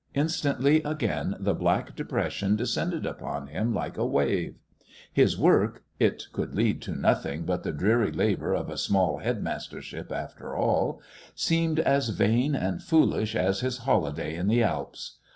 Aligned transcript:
Instantly, 0.15 0.81
again, 0.81 1.35
the 1.39 1.53
black 1.53 1.95
depression 1.95 2.55
descended 2.55 3.05
upon 3.05 3.45
him 3.45 3.71
like 3.71 3.99
a 3.99 4.03
wave. 4.03 4.55
His 5.13 5.37
work 5.37 5.83
it 5.99 6.23
could 6.33 6.55
lead 6.55 6.81
to 6.81 6.93
nothing 6.99 7.43
but 7.45 7.61
the 7.61 7.71
dreary 7.71 8.11
labour 8.11 8.55
of 8.55 8.71
a 8.71 8.79
small 8.79 9.19
headmastership 9.19 10.11
after 10.11 10.55
all 10.55 11.03
seemed 11.35 11.79
as 11.79 12.09
vain 12.09 12.55
and 12.55 12.81
foolish 12.81 13.35
as 13.35 13.59
his 13.59 13.77
holiday 13.85 14.35
in 14.35 14.47
the 14.47 14.63
Alps. 14.63 15.19